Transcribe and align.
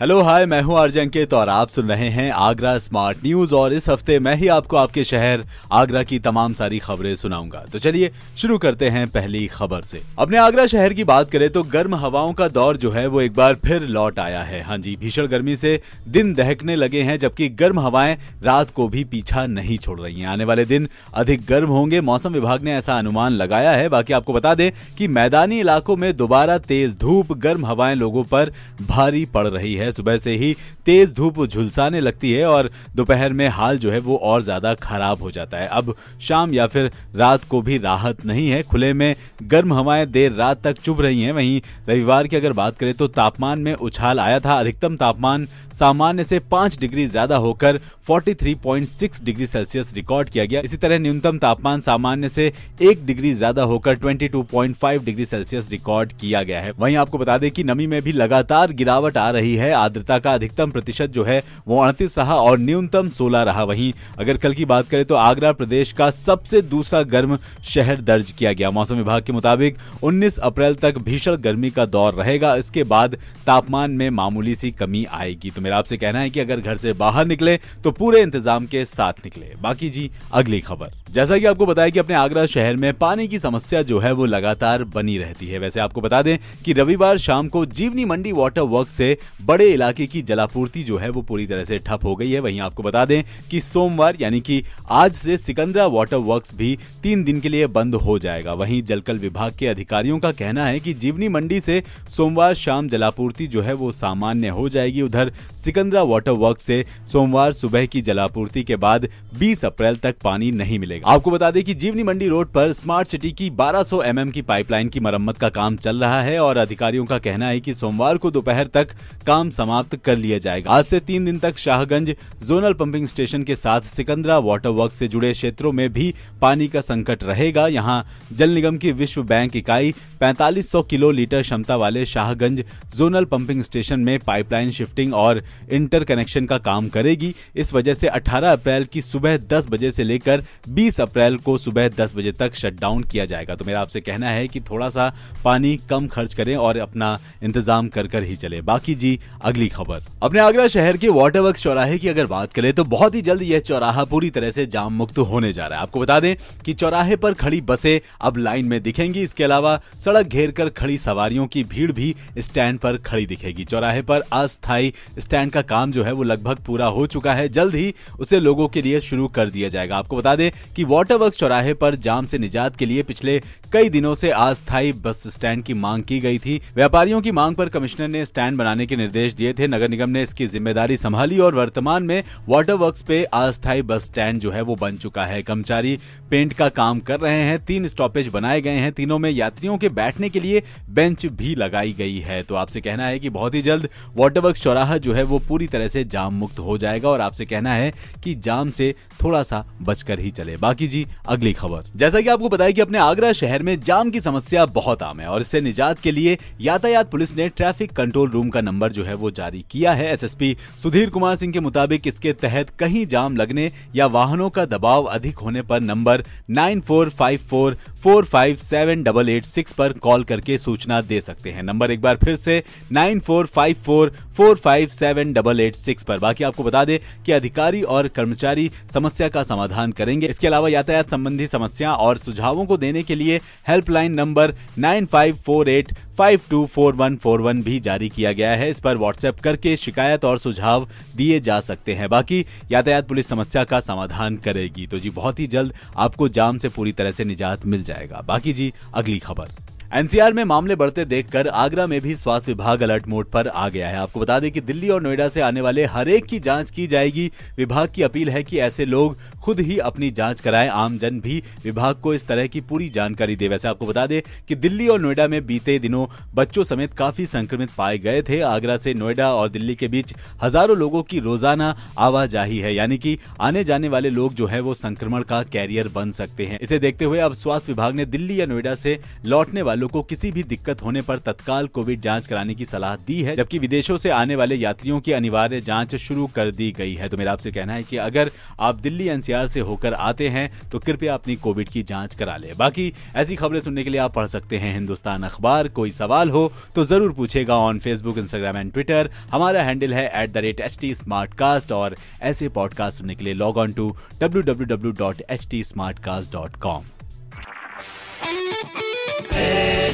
hello, 0.00 0.20
hi, 0.20 0.44
मैं 0.46 0.60
हूँ 0.62 0.76
RJ 0.78 1.00
अंकित 1.00 1.34
और 1.34 1.48
आप 1.48 1.68
सुन 1.68 1.88
रहे 1.88 2.08
हैं 2.08 2.30
आगरा 2.32 2.76
स्मार्ट 2.78 3.18
न्यूज़ 3.24 3.54
और 3.54 3.72
इस 3.72 3.88
हफ़्ते 3.88 4.18
मैं 4.18 4.34
ही 4.36 4.48
आपको 4.48 4.76
आपके 4.76 5.02
शहर 5.04 5.44
आगरा 5.72 6.02
की 6.02 6.18
तमाम 6.18 6.52
सारी 6.52 6.78
खबरें 6.78 7.14
सुनाऊँगा। 7.16 7.62
तो 7.72 7.78
चलिए, 7.78 8.10
शुरू 8.36 8.56
करते 8.58 8.88
हैं 8.88 9.06
पहली 9.08 9.46
खबर 9.46 9.82
से। 9.82 10.00
अपने 10.18 10.38
आगरा 10.38 10.66
शहर 10.66 10.92
की 10.92 11.04
बात 11.04 11.30
करें 11.30 11.48
तो 11.50 11.62
गर्म 11.62 11.94
हवाओं 11.94 12.32
का 12.32 12.48
दौर 12.48 12.76
जो 12.76 12.90
है 12.90 13.06
वो 13.06 13.20
एक 13.20 13.34
बार 13.34 13.54
फिर 13.64 13.82
लौट 13.82 14.18
आया 14.18 14.42
है। 14.42 14.62
हाँ 14.62 14.78
जी, 14.78 14.96
भीषण 14.96 15.26
गर्मी 15.26 15.56
से 15.56 15.80
दिन 16.08 16.34
दहकने 16.34 16.76
लगे 16.76 17.02
हैं, 17.02 17.18
जबकि 17.18 17.48
गर्म 17.48 17.80
हवाएँ 17.80 18.16
रात 18.42 18.70
को 18.70 18.88
भी 18.88 19.04
पीछा 19.04 19.46
नहीं 19.46 19.78
छोड़ 19.78 19.98
रही 20.00 20.20
है। 20.20 20.26
आने 20.26 20.44
वाले 20.44 20.64
दिन 20.64 20.88
अधिक 21.14 21.46
गर्म 21.46 21.68
होंगे, 21.68 22.00
मौसम 22.00 22.32
विभाग 22.32 22.64
ने 22.64 22.74
ऐसा 22.74 22.98
अनुमान 22.98 23.32
लगाया 23.32 23.72
है। 23.72 23.88
बाकी 23.88 24.12
आपको 24.12 24.32
बता 24.32 24.54
दें 24.54 24.70
कि 24.98 25.08
मैदानी 25.10 25.60
इलाकों 25.60 25.96
में 25.96 26.12
दोबारा 26.16 26.58
तेज 26.58 26.98
धूप, 26.98 27.32
गर्म 27.38 27.66
हवाएँ 27.66 27.94
लोगों 27.94 28.24
पर 28.24 28.52
भारी 28.82 29.24
पड़ 29.26 29.46
रही 29.46 29.74
है। 29.74 29.81
सुबह 29.90 30.16
से 30.16 30.34
ही 30.36 30.54
तेज 30.86 31.12
धूप 31.12 31.44
झुलसाने 31.46 32.00
लगती 32.00 32.32
है 32.32 32.46
और 32.46 32.70
दोपहर 32.96 33.32
में 33.32 33.46
हाल 33.48 33.78
जो 33.78 33.90
है 33.90 33.98
वो 34.00 34.16
और 34.16 34.42
ज़्यादा 34.42 34.74
खराब 34.74 35.22
हो 35.22 35.30
जाता 35.30 35.58
है। 35.58 35.66
अब 35.68 35.94
शाम 36.20 36.52
या 36.54 36.66
फिर 36.66 36.90
रात 37.16 37.44
को 37.44 37.60
भी 37.62 37.78
राहत 37.78 38.24
नहीं 38.26 38.48
है। 38.48 38.62
खुले 38.62 38.92
में 38.92 39.14
गर्म 39.44 39.72
हवाएँ 39.74 40.06
देर 40.06 40.32
रात 40.32 40.62
तक 40.64 40.78
चुभ 40.78 41.00
रही 41.00 41.22
हैं। 41.22 41.32
वहीं 41.32 41.60
रविवार 41.88 42.26
की 42.26 42.36
अगर 42.36 42.52
बात 42.52 42.78
करें 42.78 42.94
तो 42.94 43.08
तापमान 43.10 43.60
में 43.60 43.74
उछाल 43.74 44.20
आया 44.20 44.40
था। 44.40 44.58
अधिकतम 44.60 44.96
तापमान 44.96 45.46
सामान्य 45.72 46.24
से 46.24 46.38
पाँच 46.50 46.78
डिग्री 46.80 47.06
ज़्यादा 47.06 47.36
होकर 47.38 47.80
43.6 48.06 49.22
डिग्री 49.24 49.46
सेल्सियस 49.46 49.92
रिकॉर्ड 49.94 50.28
किया 50.28 50.44
गया। 50.44 50.60
इसी 50.60 50.76
तरह 50.76 50.98
न्यूनतम 50.98 51.36
तापमान 51.38 51.80
सामान्य 51.80 52.28
से 52.28 52.46
एक 52.82 53.04
डिग्री 53.06 53.32
ज़्यादा 53.34 53.62
होकर 53.62 53.96
22.5 53.96 55.04
डिग्री 55.04 55.24
सेल्सियस 55.24 55.70
रिकॉर्ड 55.70 56.12
किया 56.12 56.42
गया 56.42 56.60
है। 56.60 56.72
वहीं 56.78 56.96
आपको 56.96 57.18
बता 57.18 57.36
दें 57.38 57.50
कि 57.50 57.64
नमी 57.64 57.86
में 57.86 58.00
भी 58.02 58.12
लगातार 58.12 58.72
गिरावट 58.72 59.16
आ 59.16 59.28
रही 59.30 59.54
है। 59.56 59.70
आर्द्रता 59.72 60.18
का 60.18 60.32
अधिकतम 60.34 60.70
प्रतिशत 60.70 61.10
जो 61.10 61.24
है 61.24 61.42
वो 61.68 61.78
अड़तीस 61.80 62.18
रहा 62.18 62.36
और 62.36 62.58
न्यूनतम 62.60 63.08
सोलह 63.10 63.42
रहा। 63.42 63.64
वहीं 63.64 63.92
अगर 64.18 64.36
कल 64.36 64.54
की 64.54 64.64
बात 64.64 64.88
करें 64.88 65.04
तो 65.04 65.14
आगरा 65.16 65.52
प्रदेश 65.52 65.92
का 65.92 66.10
सबसे 66.12 66.62
दूसरा 66.64 67.02
गर्म 67.04 67.38
शहर 67.64 68.00
दर्ज 68.02 68.32
किया 68.32 68.52
गया। 68.52 68.70
मौसम 68.72 68.96
विभाग 68.96 69.22
के 69.22 69.32
मुताबिक 69.32 69.78
19 70.02 70.38
अप्रैल 70.40 70.74
तक 70.74 70.98
भीषण 71.00 71.36
गर्मी 71.38 71.70
का 71.70 71.86
दौर 71.86 72.14
रहेगा। 72.14 72.54
इसके 72.56 72.84
बाद 72.86 73.16
तापमान 73.46 73.90
में 73.92 74.08
मामूली 74.12 74.54
सी 74.54 74.70
कमी 74.72 75.04
आएगी। 75.12 75.50
तो 75.50 75.62
मेरा 75.62 75.78
आपसे 75.78 75.96
कहना 75.96 76.20
है 76.20 76.30
कि 76.30 76.40
अगर 76.40 76.60
घर 76.60 76.76
से 76.78 76.92
बाहर 76.94 77.26
निकले 77.26 77.58
तो 77.84 77.90
पूरे 77.92 78.22
इंतज़ाम 78.22 78.66
के 78.66 78.84
साथ 78.84 79.12
निकले। 79.24 79.52
बाकी 79.62 79.90
जी, 79.90 80.10
अगली 80.32 80.60
खबर। 80.60 80.90
जैसा 81.10 81.38
कि 81.38 81.46
आपको 81.46 81.66
बताया 81.66 81.88
कि 81.88 81.98
अपने 81.98 82.14
आगरा 82.14 82.46
शहर 82.46 82.76
में 82.76 82.92
पानी 82.94 83.28
की 83.28 83.38
समस्या 83.38 83.82
जो 83.82 83.98
है, 83.98 84.12
वो 84.12 84.24
लगातार 84.24 84.84
बनी 84.84 85.16
रहती 85.18 85.46
है। 85.46 85.58
वैसे 85.58 85.80
आपको 85.80 86.00
बता 86.00 86.22
दें 86.22 86.38
कि 86.64 86.72
रविवार 86.72 87.18
शाम 87.18 87.48
को 87.48 87.64
जीवनी 87.66 88.04
मंडी 88.04 88.32
वाटर 88.32 88.60
वर्क 88.60 88.88
से 88.88 89.16
बड़े 89.42 89.66
इलाके 89.72 90.06
की 90.06 90.22
जलापूर्ति 90.22 90.82
जो 90.82 90.98
है, 90.98 91.08
वो 91.08 91.22
पूरी 91.22 91.46
तरह 91.46 91.64
से 91.64 91.78
ठप 91.78 92.04
हो 92.04 92.14
गई 92.16 92.30
है। 92.30 92.40
वहीं 92.40 92.60
आपको 92.60 92.82
बता 92.82 93.04
दें 93.04 93.22
कि 93.50 93.60
सोमवार, 93.60 94.16
यानी 94.20 94.40
कि 94.40 94.62
आज 94.90 95.12
से 95.12 95.36
सिकंदरा 95.36 95.86
वाटर 95.86 96.16
वर्क 96.16 96.44
भी 96.54 96.78
तीन 97.02 97.24
दिन 97.24 97.40
के 97.40 97.48
लिए 97.48 97.66
बंद 97.66 97.94
हो 97.94 98.18
जाएगा। 98.18 98.52
वहीं 98.52 98.82
जलकल 98.82 99.18
विभाग 99.18 99.54
के 99.58 99.66
अधिकारियों 99.66 100.18
का 100.18 100.32
कहना 100.32 100.66
है 100.66 100.80
कि 100.80 100.94
जीवनी 100.94 101.28
मंडी 101.28 101.60
से 101.60 101.82
सोमवार 102.16 102.54
शाम 102.54 102.88
जलापूर्ति 102.88 103.46
जो 103.46 103.62
है, 103.62 103.72
वो 103.72 103.92
सामान्य 103.92 104.48
हो 104.48 104.68
जाएगी। 104.68 105.02
उधर 105.02 105.32
सिकंदरा 105.56 106.02
वाटर 106.02 106.30
वर्क 106.30 106.60
से 106.60 106.84
सोमवार 107.12 107.52
सुबह 107.52 107.81
की 107.86 108.00
जलापूर्ति 108.02 108.62
के 108.62 108.76
बाद 108.76 109.08
20 109.40 109.64
अप्रैल 109.64 109.96
तक 109.96 110.16
पानी 110.24 110.50
नहीं 110.52 110.78
मिलेगा। 110.78 111.10
आपको 111.10 111.30
बता 111.30 111.50
दें 111.50 111.62
कि 111.64 111.74
जीवनी 111.74 112.02
मंडी 112.02 112.28
रोड 112.28 112.52
पर 112.52 112.72
स्मार्ट 112.72 113.08
सिटी 113.08 113.32
की 113.32 113.48
1200 113.50 114.02
एमएम 114.02 114.30
की 114.30 114.42
पाइपलाइन 114.42 114.88
की 114.88 115.00
मरम्मत 115.00 115.36
का 115.36 115.48
काम 115.48 115.76
चल 115.76 115.96
रहा 115.96 116.20
है 116.22 116.38
और 116.40 116.56
अधिकारियों 116.56 117.04
का 117.04 117.18
कहना 117.18 117.48
है 117.48 117.60
कि 117.60 117.74
सोमवार 117.74 118.16
को 118.16 118.30
दोपहर 118.30 118.66
तक 118.66 118.88
काम 119.26 119.50
समाप्त 119.50 119.96
कर 119.96 120.16
लिया 120.16 120.38
जाएगा। 120.38 120.70
आज 120.70 120.84
से 120.84 121.00
तीन 121.00 121.24
दिन 121.24 121.38
तक 121.38 121.58
शाहगंज 121.58 122.14
जोनल 122.46 122.72
पंपिंग 122.72 123.06
स्टेशन 123.06 123.42
के 123.42 123.56
साथ 123.56 123.80
सिकंदरा 123.80 124.38
वाटर 124.38 124.68
वर्क 124.70 124.92
से 124.92 125.08
जुड़े 125.08 125.32
क्षेत्रों 125.32 125.72
में 125.72 125.92
भी 125.92 126.12
पानी 126.40 126.68
का 126.68 126.80
संकट 126.80 127.24
रहेगा। 127.24 127.66
यहाँ 127.68 128.04
जल 128.32 128.50
निगम 128.50 128.76
की 128.76 128.92
विश्व 128.92 129.22
बैंक 129.22 129.56
इकाई 129.56 129.94
4500 130.20 130.82
किलो 130.82 131.10
लीटर 131.10 131.42
क्षमता 131.42 131.76
वाले 131.76 132.04
शाहगंज 132.06 132.64
जोनल 132.96 133.24
पंपिंग 133.24 133.62
स्टेशन 133.62 134.00
में 134.00 134.18
पाइपलाइन 134.18 134.70
शिफ्टिंग 134.70 135.14
और 135.14 135.42
इंटर 135.72 136.04
कनेक्शन 136.04 136.46
का 136.46 136.58
काम 136.58 136.88
करेगी। 136.88 137.34
इस 137.56 137.71
वजह 137.74 137.94
से 137.94 138.08
18 138.08 138.52
अप्रैल 138.52 138.84
की 138.84 139.02
सुबह 139.02 139.36
10 139.48 139.66
बजे 139.68 139.90
से 139.90 140.04
लेकर 140.04 140.42
20 140.70 141.00
अप्रैल 141.00 141.36
को 141.38 141.56
सुबह 141.58 141.88
10 141.90 142.14
बजे 142.16 142.32
तक 142.32 142.54
शटडाउन 142.54 143.02
किया 143.02 143.24
जाएगा। 143.24 143.54
तो 143.54 143.64
मेरा 143.64 143.80
आपसे 143.80 144.00
कहना 144.00 144.28
है 144.28 144.46
कि 144.48 144.60
थोड़ा 144.60 144.88
सा 144.88 145.12
पानी 145.44 145.76
कम 145.90 146.06
खर्च 146.06 146.34
करें 146.34 146.54
और 146.56 146.78
अपना 146.78 147.18
इंतज़ाम 147.42 147.88
कर 147.88 148.06
कर 148.06 148.22
ही 148.22 148.36
चले। 148.36 148.60
बाकी 148.62 148.94
जी, 148.94 149.18
अगली 149.42 149.68
खबर। 149.68 150.04
अपने 150.22 150.40
आगरा 150.40 150.66
शहर 150.68 150.96
के 150.96 151.08
वाटर 151.10 151.40
वर्क 151.40 151.56
चौराहे 151.56 151.98
की 151.98 152.08
अगर 152.08 152.26
बात 152.26 152.52
करें 152.52 152.72
तो 152.72 152.84
बहुत 152.86 153.14
ही 153.14 153.22
जल्द 153.22 153.42
यह 153.42 153.60
चौराहा 153.62 154.04
पूरी 154.04 154.30
तरह 154.30 154.50
से 154.50 154.66
जाम 154.68 154.92
मुक्त 154.92 155.18
होने 155.20 155.52
जा 155.52 155.66
रहा 155.66 155.78
है। 155.78 155.82
आपको 155.82 156.00
बता 156.00 156.18
दें 156.20 156.34
कि 156.64 156.72
चौराहे 156.74 157.16
पर 157.16 157.34
खड़ी 157.34 157.60
बसें 157.62 157.98
अब 158.20 158.36
लाइन 158.38 158.66
में 158.66 158.82
दिखेंगी। 158.82 159.22
इसके 159.22 159.44
अलावा 159.44 159.76
सड़क 159.98 160.26
घेर 160.26 160.50
कर 160.50 160.68
खड़ी 160.72 160.98
सवारियों 160.98 161.46
की 161.46 161.64
भीड़ 161.64 161.90
भी 161.92 162.14
स्टैंड 162.38 162.78
पर 162.78 162.96
खड़ी 163.02 163.26
दिखेगी। 163.26 163.64
चौराहे 163.64 164.02
पर 164.02 164.22
अस्थायी 164.32 164.92
स्टैंड 165.18 165.52
का 165.52 165.62
काम 165.64 165.92
जो 165.92 166.04
है 166.04 166.12
वो 166.12 166.22
लगभग 166.22 166.58
पूरा 166.66 166.86
हो 166.88 167.06
चुका 167.06 167.34
है। 167.34 167.48
जल्द 167.62 167.74
ही 167.74 167.94
उसे 168.20 168.40
लोगों 168.40 168.68
के 168.68 168.82
लिए 168.82 169.00
शुरू 169.02 169.26
कर 169.30 169.50
दिया 169.50 169.68
जाएगा। 169.68 169.96
आपको 169.96 170.16
बता 170.16 170.34
दें 170.36 170.50
कि 170.76 170.84
वाटर 170.86 171.28
चौराहे 171.30 171.74
पर 171.74 171.94
जाम 172.02 172.26
से 172.26 172.38
निजात 172.38 172.76
के 172.76 172.86
लिए 172.86 173.02
पिछले 173.04 173.38
कई 173.72 173.88
दिनों 173.90 174.14
से 174.14 174.30
अस्थायी 174.32 174.92
बस 175.02 175.22
स्टैंड 175.28 175.62
की 175.64 175.74
मांग 175.74 176.02
की 176.02 176.18
गई 176.20 176.38
थी। 176.38 176.60
व्यापारियों 176.74 177.20
की 177.20 177.30
मांग 177.32 177.54
पर 177.56 177.68
कमिश्नर 177.68 178.08
ने 178.08 178.24
स्टैंड 178.24 178.58
बनाने 178.58 178.86
के 178.86 178.96
निर्देश 178.96 179.34
दिए 179.34 179.52
थे। 179.52 179.66
नगर 179.68 179.88
निगम 179.88 180.10
ने 180.10 180.22
इसकी 180.22 180.46
ज़िम्मेदारी 180.46 180.96
संभाली 180.96 181.38
और 181.38 181.54
वर्तमान 181.54 182.02
में 182.02 182.22
वाटर 182.48 182.74
वर्क 182.74 183.02
पे 183.08 183.22
अस्थायी 183.24 183.82
बस 183.82 184.04
स्टैंड 184.04 184.40
जो 184.40 184.50
है 184.50 184.62
वो 184.62 184.76
बन 184.76 184.96
चुका 184.96 185.24
है। 185.24 185.42
कर्मचारी 185.42 185.98
पेंट 186.30 186.52
का 186.52 186.68
काम 186.70 187.00
कर 187.00 187.20
रहे 187.20 187.42
हैं। 187.42 187.58
तीन 187.64 187.86
स्टॉपेज 187.88 188.28
बनाए 188.28 188.60
गए 188.60 188.78
हैं। 188.78 188.92
तीनों 188.92 189.18
में 189.18 189.30
यात्रियों 189.30 189.76
के 189.78 189.88
बैठने 189.90 190.28
के 190.28 190.40
लिए 190.40 190.62
बेंच 190.90 191.26
भी 191.28 191.54
लगाई 191.54 191.92
गई 191.92 192.18
है। 192.20 192.42
तो 192.42 192.54
आपसे 192.54 192.80
कहना 192.80 193.06
है 193.06 193.18
कि 193.18 193.30
बहुत 193.30 193.54
ही 193.54 193.62
जल्द 193.62 193.88
वाटर 194.16 194.40
वर्क 194.40 194.56
चौराहा 194.56 194.96
जो 194.98 195.14
है 195.14 195.22
वो 195.24 195.38
पूरी 195.48 195.66
तरह 195.66 195.88
से 195.88 196.04
जाम 196.06 196.34
मुक्त 196.34 196.58
हो 196.58 196.76
जाएगा 196.78 197.08
और 197.08 197.20
आपसे 197.20 197.44
कहना 197.52 197.74
है 197.74 197.92
कि 198.24 198.34
जाम 198.40 198.70
से 198.72 198.94
थोड़ा 199.22 199.42
सा 199.42 199.64
बचकर 199.82 200.20
ही 200.20 200.30
चले। 200.30 200.56
बाकी 200.58 200.88
जी, 200.88 201.06
अगली 201.28 201.52
खबर। 201.52 201.90
जैसा 201.96 202.20
कि 202.20 202.28
आपको 202.28 202.48
बताया 202.48 202.70
कि 202.70 202.80
अपने 202.80 202.98
आगरा 202.98 203.32
शहर 203.34 203.62
में 203.62 203.78
जाम 203.82 204.10
की 204.10 204.20
समस्या 204.20 204.64
बहुत 204.74 205.02
आम 205.02 205.20
है 205.20 205.26
और 205.26 205.40
इससे 205.40 205.60
निजात 205.60 205.98
के 205.98 206.10
लिए 206.10 206.36
यातायात 206.60 207.10
पुलिस 207.10 207.36
ने 207.36 207.48
ट्रैफ़िक 207.48 207.92
कंट्रोल 207.92 208.30
रूम 208.30 208.48
का 208.50 208.60
नंबर 208.60 208.92
जो 208.92 209.04
है 209.04 209.14
वो 209.14 209.30
जारी 209.32 209.64
किया 209.70 209.92
है। 209.92 210.12
एसएसपी 210.12 210.56
सुधीर 210.82 211.10
कुमार 211.10 211.36
सिंह 211.36 211.52
के 211.52 211.60
मुताबिक 211.60 212.06
इसके 212.06 212.32
तहत 212.42 212.70
कहीं 212.78 213.06
जाम 213.06 213.36
लगने 213.36 213.70
या 213.96 214.06
वाहनों 214.08 214.48
का 214.50 214.64
दबाव 214.66 215.04
अधिक 215.04 215.38
होने 215.38 215.62
पर 215.62 215.80
number 215.82 216.24
nine 216.50 216.80
four 216.80 217.10
five 217.10 217.40
four 217.50 217.76
four 218.02 218.24
five 218.24 218.56
seven 218.58 219.02
double 219.02 219.28
eight 219.28 219.44
six 219.44 219.72
पर 219.72 219.92
कॉल 220.02 220.24
करके 220.24 220.58
सूचना 220.58 221.00
दे 221.02 221.20
सकते 221.20 221.50
हैं। 221.50 221.62
नंबर 221.62 221.90
एक 221.90 222.00
बार 222.02 222.16
फिर 222.16 222.36
से 222.36 222.62
nine 222.92 223.20
four 223.20 223.46
five 223.46 223.76
four 223.84 224.12
four 224.36 224.56
five 224.56 224.88
seven 224.90 225.32
double 225.32 225.60
eight 225.60 225.76
six 225.76 226.02
पर। 226.02 226.18
बाकी 226.18 226.44
आपको 226.44 226.64
बता 226.64 226.84
दें 226.84 226.98
कि 227.24 227.32
अधिकारी 227.42 227.82
और 227.84 228.08
कर्मचारी 228.08 228.70
समस्या 228.94 229.28
का 229.28 229.42
समाधान 229.42 229.92
करेंगे। 229.92 230.26
इसके 230.26 230.46
अलावा 230.46 230.68
यातायात 230.68 231.10
संबंधी 231.10 231.46
समस्या 231.46 231.92
और 231.94 232.18
सुझावों 232.18 232.66
को 232.66 232.76
देने 232.76 233.02
के 233.02 233.14
लिए 233.14 233.40
helpline 233.68 234.12
number 234.12 234.54
nine 234.78 235.06
five 235.06 235.36
four 235.36 235.68
eight 235.68 235.92
five 236.18 236.40
two 236.50 236.64
four 236.66 236.94
one 236.94 237.16
four 237.16 237.40
one 237.40 237.62
भी 237.62 237.78
जारी 237.80 238.08
किया 238.08 238.32
गया 238.32 238.50
है। 238.50 238.70
इस 238.70 238.80
पर 238.80 238.96
व्हाट्सएप 238.96 239.40
करके 239.40 239.76
शिकायत 239.76 240.24
और 240.24 240.38
सुझाव 240.38 240.88
दिए 241.16 241.40
जा 241.40 241.58
सकते 241.60 241.94
हैं। 241.94 242.08
बाकी 242.08 242.44
यातायात 242.70 243.08
पुलिस 243.08 243.26
समस्या 243.26 243.64
का 243.64 243.80
समाधान 243.80 244.36
करेगी। 244.36 244.86
तो 244.86 244.98
जी, 244.98 245.10
बहुत 245.10 245.40
ही 245.40 245.46
जल्द 245.46 245.74
आपको 245.96 246.28
जाम 246.28 246.58
से 246.58 246.68
पूरी 246.68 246.92
तरह 246.92 247.10
से 247.10 247.24
निजात 247.24 247.66
मिल 247.66 247.82
जाएगा। 247.82 248.22
बाकी 248.26 248.52
जी, 248.52 248.72
अगली 248.94 249.18
खबर। 249.18 249.54
एनसीआर 249.92 250.32
में 250.32 250.42
मामले 250.44 250.74
बढ़ते 250.76 251.04
देखकर 251.04 251.48
आगरा 251.48 251.86
में 251.86 252.00
भी 252.00 252.14
स्वास्थ्य 252.16 252.52
विभाग 252.52 252.82
अलर्ट 252.82 253.08
मोड 253.08 253.26
पर 253.30 253.48
आ 253.48 253.68
गया 253.68 253.88
है। 253.88 253.96
आपको 253.96 254.20
बता 254.20 254.38
दें 254.40 254.50
कि 254.52 254.60
दिल्ली 254.60 254.88
और 254.88 255.02
नोएडा 255.02 255.26
से 255.28 255.40
आने 255.40 255.60
वाले 255.60 255.84
हर 255.84 256.08
एक 256.08 256.26
की 256.26 256.38
जाँच 256.40 256.70
की 256.70 256.86
जाएगी। 256.86 257.26
विभाग 257.56 257.88
की 257.94 258.02
अपील 258.02 258.28
है 258.28 258.42
कि 258.42 258.58
ऐसे 258.58 258.84
लोग 258.84 259.16
खुद 259.40 259.60
ही 259.60 259.76
अपनी 259.80 260.10
जाँच 260.10 260.40
कराएँ। 260.40 260.68
आम 260.68 260.96
जन 260.98 261.18
भी 261.20 261.42
विभाग 261.64 262.00
को 262.02 262.14
इस 262.14 262.26
तरह 262.26 262.46
की 262.46 262.60
पूरी 262.62 262.88
जानकारी 262.88 263.36
दे। 263.36 263.48
वैसे 263.48 263.68
आपको 263.68 263.86
बता 263.86 264.06
दें 264.06 264.20
कि 264.48 264.54
दिल्ली 264.54 264.86
और 264.88 265.00
नोएडा 265.00 265.26
में 265.28 265.44
बीते 265.46 265.78
दिनों 265.78 266.06
बच्चों 266.34 266.64
समेत 266.64 266.94
काफ़ी 266.94 267.26
संक्रमित 267.26 267.70
पाए 267.78 267.98
गए 267.98 268.22
थे। 268.22 268.40
आगरा 268.46 268.76
से 268.76 268.94
नोएडा 268.94 269.30
और 269.32 269.48
दिल्ली 269.48 269.74
के 269.74 269.88
बीच 269.88 270.14
हज़ारों 270.42 270.76
लोगों 270.76 271.02
की 271.02 271.20
रोज़ाना 271.20 271.74
आवाजाही 271.98 272.58
है। 272.58 272.74
यानी 272.74 272.98
कि 272.98 273.16
आने 273.40 273.64
जाने 273.64 273.88
वाले 273.88 274.10
लोग 274.10 274.34
जो 274.34 274.46
है, 274.46 274.60
वो 274.60 274.74
संक्रमण 274.74 275.22
का 275.24 275.42
कैरियर 275.42 275.92
बन 275.94 276.12
सकते 276.12 276.46
हैं। 276.46 276.58
इसे 276.58 276.78
देखते 276.78 277.04
हुए 277.04 277.18
अब 277.20 277.34
स्वास्थ्य 277.34 277.72
विभाग 277.72 277.94
ने 277.94 278.06
दिल्ली 278.06 278.40
या 278.40 278.46
नोएडा 278.46 278.74
से 278.76 278.98
लौटने 279.26 279.62
वालों 279.62 279.80
वालों 279.82 279.88
को 279.92 280.02
किसी 280.04 280.30
भी 280.32 280.42
दिक्कत 280.44 280.82
होने 280.82 281.00
पर 281.02 281.18
तत्काल 281.18 281.66
कोविड 281.68 282.00
जाँच 282.00 282.26
कराने 282.26 282.54
की 282.54 282.64
सलाह 282.64 282.96
दी 282.98 283.20
है, 283.22 283.34
जबकि 283.36 283.58
विदेशों 283.58 283.96
से 283.98 284.10
आने 284.12 284.36
वाले 284.36 284.54
यात्रियों 284.54 285.00
की 285.00 285.12
अनिवार्य 285.12 285.60
जाँच 285.60 285.94
शुरू 285.96 286.26
कर 286.34 286.50
दी 286.52 286.70
गई 286.72 286.94
है। 286.94 287.08
तो 287.08 287.16
मेरा 287.16 287.32
आपसे 287.32 287.50
कहना 287.52 287.74
है 287.74 287.82
कि 287.82 287.96
अगर 287.98 288.30
आप 288.60 288.80
दिल्ली 288.80 289.08
एनसीआर 289.08 289.46
से 289.46 289.60
होकर 289.62 289.94
आते 289.94 290.28
हैं 290.28 290.50
तो 290.70 290.78
कृपया 290.78 291.14
अपनी 291.14 291.36
कोविड 291.38 291.68
की 291.68 291.82
जाँच 291.82 292.14
करा 292.14 292.36
ले। 292.36 292.52
बाकी 292.58 292.92
ऐसी 293.16 293.36
खबरें 293.36 293.60
सुनने 293.60 293.84
के 293.84 293.90
लिए 293.90 294.00
आप 294.00 294.14
पढ़ 294.14 294.26
सकते 294.28 294.58
हैं 294.58 294.72
हिंदुस्तान 294.74 295.22
अखबार। 295.22 295.68
कोई 295.72 295.90
सवाल 295.92 296.30
हो 296.30 296.50
तो 296.74 296.84
ज़रूर 296.84 297.12
पूछेगा 297.12 297.56
on 297.58 297.78
Facebook 297.78 298.18
Instagram 298.18 298.56
and 298.56 298.72
Twitter 298.72 299.10
हमारा 299.32 299.62
हैंडल 299.62 299.94
है 299.94 300.06
at 300.22 300.32
the 300.32 300.46
rate 300.46 300.60
H 300.60 300.78
T 300.80 300.94
smart 300.94 301.34
cast 301.34 301.72
और 301.72 301.96
ऐसे 302.22 302.48
पॉडकास्ट 302.52 302.98
सुनने 302.98 303.14
के 303.14 303.24
लिए 303.24 303.34
log 303.34 303.56
on 303.58 303.72
to 303.72 303.90
W 304.20 304.42
W 304.42 304.76
W 304.76 304.92
dot 304.98 305.22
H 305.30 305.48
T 305.50 305.64
smart 305.64 305.98
cast 306.04 306.32
dot 306.32 306.56
com 306.56 306.84